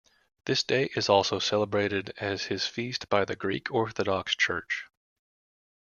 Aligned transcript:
This 0.47 0.63
day 0.63 0.89
is 0.95 1.09
also 1.09 1.37
celebrated 1.37 2.11
as 2.17 2.45
his 2.45 2.65
feast 2.65 3.07
by 3.07 3.23
the 3.23 3.35
Greek 3.35 3.71
Orthodox 3.71 4.35
Church. 4.35 4.85